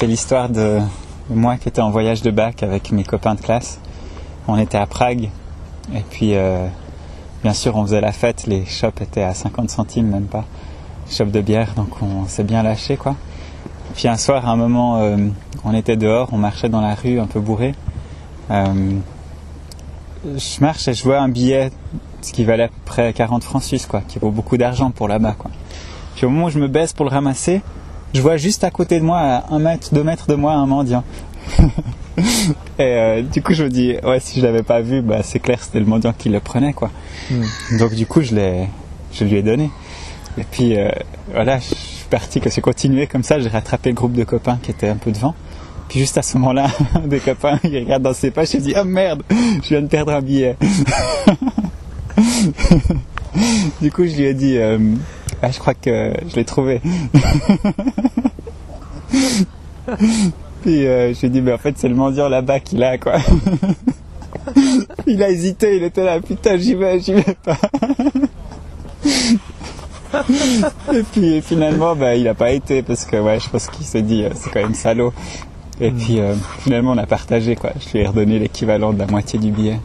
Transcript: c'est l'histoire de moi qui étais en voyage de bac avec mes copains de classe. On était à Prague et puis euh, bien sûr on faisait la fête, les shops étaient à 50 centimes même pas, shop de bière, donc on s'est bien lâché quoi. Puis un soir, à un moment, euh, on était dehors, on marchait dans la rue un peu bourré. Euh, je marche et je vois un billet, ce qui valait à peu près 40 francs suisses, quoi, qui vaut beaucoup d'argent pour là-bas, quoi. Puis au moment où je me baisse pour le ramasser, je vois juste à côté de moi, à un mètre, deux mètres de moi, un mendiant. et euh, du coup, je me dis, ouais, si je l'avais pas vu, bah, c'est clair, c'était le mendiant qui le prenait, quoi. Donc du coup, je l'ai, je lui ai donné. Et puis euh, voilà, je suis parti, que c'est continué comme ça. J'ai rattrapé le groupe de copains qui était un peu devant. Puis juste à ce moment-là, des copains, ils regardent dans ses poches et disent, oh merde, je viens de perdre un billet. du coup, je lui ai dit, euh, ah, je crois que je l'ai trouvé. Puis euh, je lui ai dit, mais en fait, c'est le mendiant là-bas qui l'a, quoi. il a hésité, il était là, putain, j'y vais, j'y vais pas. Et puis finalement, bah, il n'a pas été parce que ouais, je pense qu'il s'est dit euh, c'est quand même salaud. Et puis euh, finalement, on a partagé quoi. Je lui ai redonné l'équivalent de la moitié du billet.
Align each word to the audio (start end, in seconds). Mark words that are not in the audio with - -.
c'est 0.00 0.06
l'histoire 0.06 0.48
de 0.48 0.78
moi 1.28 1.58
qui 1.58 1.68
étais 1.68 1.82
en 1.82 1.90
voyage 1.90 2.22
de 2.22 2.30
bac 2.30 2.62
avec 2.62 2.90
mes 2.90 3.04
copains 3.04 3.34
de 3.34 3.40
classe. 3.42 3.78
On 4.48 4.56
était 4.56 4.78
à 4.78 4.86
Prague 4.86 5.28
et 5.94 6.00
puis 6.08 6.36
euh, 6.36 6.66
bien 7.42 7.52
sûr 7.52 7.76
on 7.76 7.82
faisait 7.82 8.00
la 8.00 8.10
fête, 8.10 8.46
les 8.46 8.64
shops 8.64 9.02
étaient 9.02 9.22
à 9.22 9.34
50 9.34 9.68
centimes 9.68 10.06
même 10.06 10.24
pas, 10.24 10.46
shop 11.10 11.26
de 11.26 11.42
bière, 11.42 11.74
donc 11.76 12.00
on 12.00 12.26
s'est 12.26 12.44
bien 12.44 12.62
lâché 12.62 12.96
quoi. 12.96 13.14
Puis 13.94 14.08
un 14.08 14.16
soir, 14.16 14.48
à 14.48 14.52
un 14.52 14.56
moment, 14.56 15.02
euh, 15.02 15.18
on 15.64 15.74
était 15.74 15.98
dehors, 15.98 16.30
on 16.32 16.38
marchait 16.38 16.70
dans 16.70 16.80
la 16.80 16.94
rue 16.94 17.20
un 17.20 17.26
peu 17.26 17.40
bourré. 17.40 17.74
Euh, 18.50 18.94
je 20.24 20.60
marche 20.62 20.88
et 20.88 20.94
je 20.94 21.04
vois 21.04 21.18
un 21.20 21.28
billet, 21.28 21.72
ce 22.22 22.32
qui 22.32 22.44
valait 22.44 22.62
à 22.62 22.68
peu 22.68 22.80
près 22.86 23.12
40 23.12 23.44
francs 23.44 23.62
suisses, 23.62 23.84
quoi, 23.84 24.00
qui 24.08 24.18
vaut 24.18 24.30
beaucoup 24.30 24.56
d'argent 24.56 24.92
pour 24.92 25.08
là-bas, 25.08 25.34
quoi. 25.38 25.50
Puis 26.16 26.24
au 26.24 26.30
moment 26.30 26.46
où 26.46 26.50
je 26.50 26.58
me 26.58 26.68
baisse 26.68 26.94
pour 26.94 27.04
le 27.04 27.10
ramasser, 27.10 27.60
je 28.14 28.20
vois 28.20 28.36
juste 28.36 28.64
à 28.64 28.70
côté 28.70 28.98
de 28.98 29.04
moi, 29.04 29.18
à 29.18 29.54
un 29.54 29.58
mètre, 29.58 29.94
deux 29.94 30.04
mètres 30.04 30.26
de 30.26 30.34
moi, 30.34 30.54
un 30.54 30.66
mendiant. 30.66 31.04
et 31.58 31.62
euh, 32.80 33.22
du 33.22 33.42
coup, 33.42 33.54
je 33.54 33.64
me 33.64 33.70
dis, 33.70 33.96
ouais, 34.02 34.20
si 34.20 34.40
je 34.40 34.44
l'avais 34.44 34.62
pas 34.62 34.80
vu, 34.80 35.00
bah, 35.00 35.22
c'est 35.22 35.38
clair, 35.38 35.62
c'était 35.62 35.80
le 35.80 35.86
mendiant 35.86 36.12
qui 36.16 36.28
le 36.28 36.40
prenait, 36.40 36.72
quoi. 36.72 36.90
Donc 37.78 37.94
du 37.94 38.06
coup, 38.06 38.22
je 38.22 38.34
l'ai, 38.34 38.68
je 39.12 39.24
lui 39.24 39.36
ai 39.36 39.42
donné. 39.42 39.70
Et 40.38 40.44
puis 40.44 40.78
euh, 40.78 40.90
voilà, 41.32 41.58
je 41.58 41.74
suis 41.74 42.06
parti, 42.08 42.40
que 42.40 42.50
c'est 42.50 42.60
continué 42.60 43.06
comme 43.06 43.22
ça. 43.22 43.38
J'ai 43.40 43.48
rattrapé 43.48 43.90
le 43.90 43.94
groupe 43.94 44.12
de 44.12 44.24
copains 44.24 44.58
qui 44.62 44.70
était 44.70 44.88
un 44.88 44.96
peu 44.96 45.12
devant. 45.12 45.34
Puis 45.88 46.00
juste 46.00 46.18
à 46.18 46.22
ce 46.22 46.38
moment-là, 46.38 46.68
des 47.04 47.20
copains, 47.20 47.58
ils 47.64 47.78
regardent 47.78 48.04
dans 48.04 48.14
ses 48.14 48.30
poches 48.30 48.54
et 48.54 48.58
disent, 48.58 48.76
oh 48.80 48.84
merde, 48.84 49.22
je 49.62 49.68
viens 49.68 49.82
de 49.82 49.88
perdre 49.88 50.12
un 50.12 50.22
billet. 50.22 50.56
du 53.80 53.90
coup, 53.90 54.04
je 54.06 54.16
lui 54.16 54.24
ai 54.24 54.34
dit, 54.34 54.56
euh, 54.56 54.78
ah, 55.42 55.50
je 55.50 55.58
crois 55.58 55.74
que 55.74 56.12
je 56.28 56.36
l'ai 56.36 56.44
trouvé. 56.44 56.80
Puis 60.62 60.86
euh, 60.86 61.14
je 61.14 61.20
lui 61.20 61.26
ai 61.26 61.30
dit, 61.30 61.40
mais 61.40 61.52
en 61.52 61.58
fait, 61.58 61.78
c'est 61.78 61.88
le 61.88 61.94
mendiant 61.94 62.28
là-bas 62.28 62.60
qui 62.60 62.76
l'a, 62.76 62.98
quoi. 62.98 63.16
il 65.06 65.22
a 65.22 65.30
hésité, 65.30 65.76
il 65.76 65.82
était 65.84 66.04
là, 66.04 66.20
putain, 66.20 66.56
j'y 66.58 66.74
vais, 66.74 67.00
j'y 67.00 67.14
vais 67.14 67.36
pas. 67.42 67.56
Et 70.92 71.02
puis 71.12 71.40
finalement, 71.40 71.94
bah, 71.94 72.14
il 72.14 72.24
n'a 72.24 72.34
pas 72.34 72.50
été 72.50 72.82
parce 72.82 73.04
que 73.04 73.16
ouais, 73.16 73.38
je 73.40 73.48
pense 73.48 73.68
qu'il 73.68 73.86
s'est 73.86 74.02
dit 74.02 74.24
euh, 74.24 74.30
c'est 74.34 74.50
quand 74.50 74.60
même 74.60 74.74
salaud. 74.74 75.12
Et 75.80 75.90
puis 75.90 76.20
euh, 76.20 76.34
finalement, 76.58 76.92
on 76.92 76.98
a 76.98 77.06
partagé 77.06 77.56
quoi. 77.56 77.70
Je 77.80 77.92
lui 77.92 78.00
ai 78.00 78.06
redonné 78.06 78.38
l'équivalent 78.38 78.92
de 78.92 78.98
la 78.98 79.06
moitié 79.06 79.38
du 79.38 79.50
billet. 79.50 79.78